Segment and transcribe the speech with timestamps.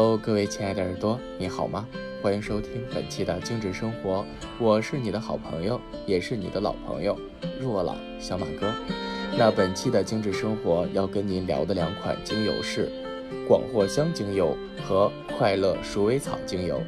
[0.00, 1.86] 喽各位亲爱的耳朵，你好吗？
[2.22, 4.24] 欢迎收听本期的精致生活，
[4.58, 7.14] 我是你的好朋友，也是你的老朋友
[7.60, 8.72] 若老小马哥。
[9.36, 12.90] 那本期的精致生活要跟您聊的两款精油是
[13.46, 16.82] 广藿香精油和快乐鼠尾草精油。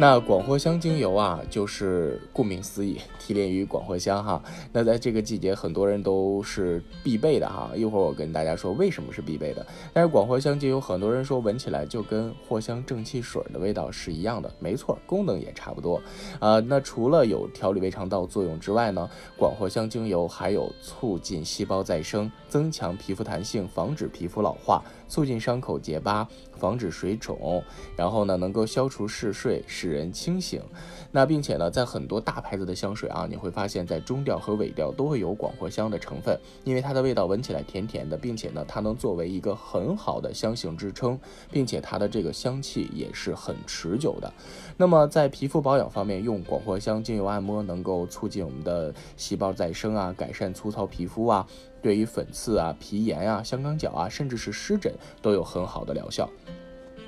[0.00, 4.40] 那广藿香精油啊，就是顾名思义，提炼于广藿香哈。
[4.72, 7.72] 那在这个季节，很多人都是必备的哈。
[7.74, 9.66] 一会儿我跟大家说为什么是必备的。
[9.92, 16.00] 但是广藿香精油，很多人说闻起来就跟藿香正气水的味道是一样的，没错，功能也差不多。
[16.38, 27.62] 啊，那除了有调理胃肠道作用之外呢，广藿香精油还有促进细胞再生、增强皮肤弹性、防止皮肤老化、促进伤口结疤、防止水肿，
[27.96, 30.62] 然后呢，能够消除嗜睡，使人清醒，
[31.10, 41.18] 那并且呢，在很多大牌子的香水啊，你会发现在中调和尾调都会有广藿香的成分，因为它的味道闻起来甜甜的，并且呢，它能作为一个很好的香型支撑，
[41.50, 44.32] 并且它的这个香气也是很持久的。
[44.76, 51.46] 那么在皮肤保养方面，用广藿香精油按摩能够促进我们的细胞再生啊，改善粗糙皮肤啊，
[51.82, 56.28] 对于粉刺啊、皮炎啊、香港脚啊，甚至是湿疹都有很好的疗效。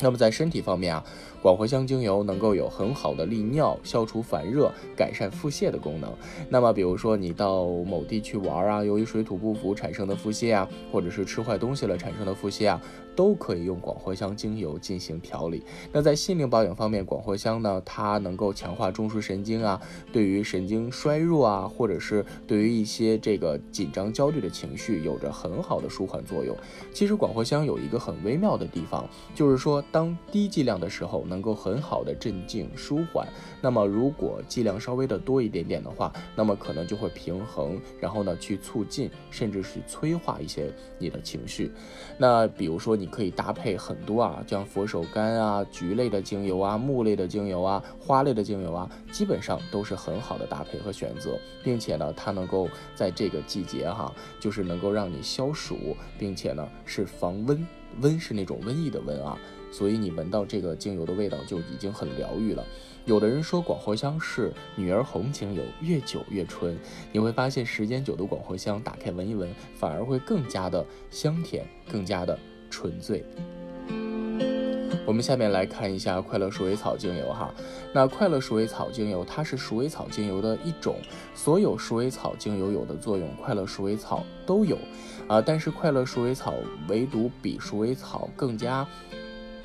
[0.00, 1.04] 那么在身体方面啊。
[1.42, 6.12] 广藿香精油能够有很好的利尿、消除烦热、改善腹泻的功能。
[6.48, 12.80] 那么，比如说你到某地去玩啊，由于水土不服产生的腹泻啊，或者是吃坏东西了产生的腹泻啊，
[13.14, 15.62] 都可以用广藿香精油进行调理。
[15.92, 19.80] 那在心灵保养方面，广藿香呢，它能够强化中枢神经啊，
[20.12, 26.56] 对于神经衰弱啊，或者是对于一些这个紧张焦虑的情绪有着很好的舒缓作用。
[26.92, 31.16] 其实广藿香有一个很微妙的地方，就是说当低剂量的时候。
[31.26, 33.26] 能够很好的镇静舒缓，
[33.60, 41.72] 那么如果剂量稍微的多一点点的话，那么可能就会平衡，然后呢去促进，甚至是催化一些你的情绪。
[42.16, 57.66] 那比如说你可以搭配很多啊，像佛手柑啊、菊类的精油啊、木类的精油啊、花类的精油啊，基本上都是很好的搭配和选择，并且呢，它能够在这个季节哈，就是能够让你消暑，并且呢是防温，
[58.00, 59.36] 温是那种瘟疫的温啊。
[59.70, 62.64] 所以你闻到这个精油的味道就已经很疗愈了。
[63.04, 66.76] 有的人说广藿香是女儿红精油，越久越纯。
[67.12, 72.36] 你会发现时间久的广藿香，打开闻一闻，反而会更加的香甜，更加的
[72.68, 73.24] 纯粹。
[75.06, 77.54] 我们下面来看一下快乐鼠尾草精油哈。
[77.92, 80.96] 那快乐鼠尾草精油它是鼠尾草精油的一种，
[81.32, 84.76] 所有鼠尾草精油有的作用，快乐鼠尾草都有
[85.28, 85.40] 啊。
[85.40, 86.54] 但是快乐鼠尾草
[86.88, 88.84] 唯独比鼠尾草更加。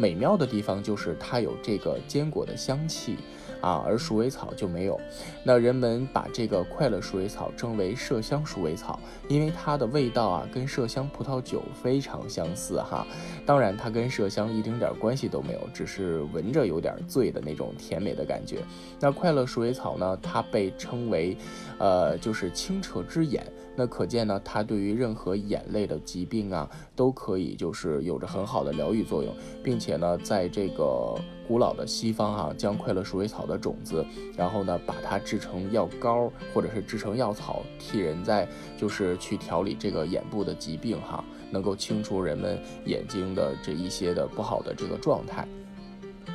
[0.00, 3.18] 美妙的地方就是它有这个坚果的香气
[3.60, 4.98] 啊，而鼠尾草就没有。
[5.44, 13.06] 那人们把这个快乐鼠尾草称为麝香鼠尾草，因为它的味道啊跟麝香葡萄酒非常相似哈。
[13.44, 18.60] 当然，它跟麝香一丁点关系都没有，只是闻着有点醉的那种甜美的感觉。
[18.98, 21.36] 那快乐鼠尾草呢，它被称为，
[21.78, 23.46] 呃，就是清澈之眼。
[23.80, 31.18] 那可见呢，它对于任何眼类的疾病啊，都可以就是有着很好的疗愈作用，并且呢，在这个
[31.48, 34.04] 古老的西方啊，将快乐鼠尾草的种子，
[34.36, 38.46] 然后呢，把它制成药膏或者是制成药草，替人在
[38.76, 45.48] 就是去调理这个眼部的疾病哈，能够清除人们眼睛的这一些的不好的这个状态。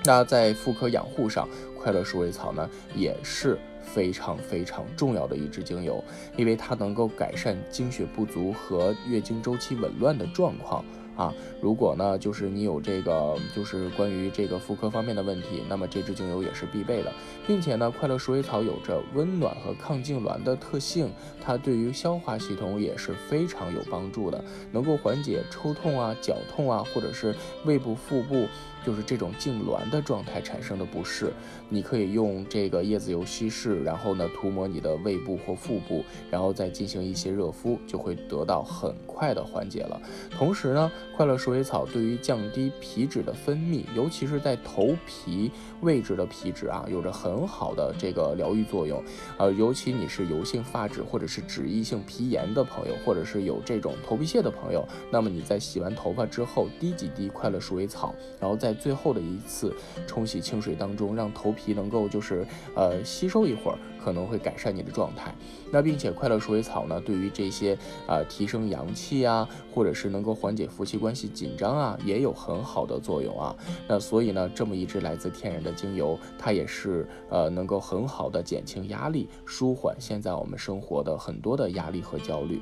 [0.03, 1.47] 那在妇科养护上，
[1.85, 3.59] 快乐鼠尾草呢，也是。
[3.84, 6.03] 非常非常重要的一支精油，
[6.35, 10.84] 因为它能够改善经血不足和月经周期紊乱的状况
[11.16, 11.31] 啊。
[11.62, 17.13] 如果呢，就是你有这个，就是关于这个妇科方面的问题，那么这支精油也是必备的，
[17.45, 27.35] 并且呢，快乐鼠尾草有着温暖和抗痉挛的特性，它对于消化系统也是非常有帮助的，能够缓解抽痛啊、绞痛啊，或者是
[27.66, 28.47] 胃部、腹部。
[28.85, 31.34] 就是这种痉挛的状态产生的不适，
[31.69, 40.00] 你可以用这个椰子油稀释，然后呢涂抹你的胃部或腹部，然后再进行一些热敷，就会得到很快的缓解了。
[40.30, 45.50] 同时呢，快乐鼠尾草对于降低皮脂的分泌，尤其是在头皮
[45.81, 49.04] 位置的皮脂啊，有着很好的这个疗愈作用。
[49.38, 59.74] 呃，尤其你是油性发质或者是脂溢性皮炎的朋友，或者是有这种头皮屑的朋友，那么你在洗完头发之后滴几滴快乐鼠尾草，然后再最后的一次
[60.06, 62.45] 冲洗清水当中，让头皮能够就是
[62.75, 65.33] 呃吸收一会儿，可能会改善你的状态。
[65.72, 67.77] 那并且快乐鼠尾草呢，对于这些
[68.07, 73.56] 啊提升阳气啊，或者是能够缓解夫妻关系紧张啊，也有很好的作用啊。
[73.88, 82.62] 那所以呢，这么一支来自天然的精油，它也是呃能够很好的减轻压力，舒缓现在我们生活的很多的压力和焦虑。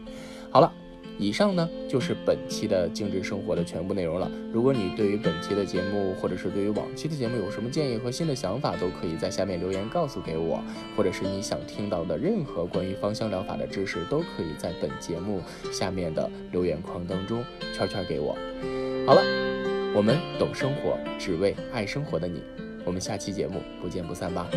[0.49, 0.71] 好了。
[1.19, 4.29] 以上呢就是本期的精致生活的全部内容了。
[4.51, 10.63] 如果你对于本期的节目，或者是对于往期的节目有什么建议和新的想法，都可以在下面留言告诉给我，
[10.97, 17.43] 或者是你想听到的任何关于芳香疗法的知识，都可以在本节目下面的留言框当中
[17.73, 18.35] 圈圈给我。
[19.05, 19.21] 好了，
[19.95, 22.41] 我们懂生活，只为爱生活的你，
[22.83, 24.47] 我们下期节目不见不散吧。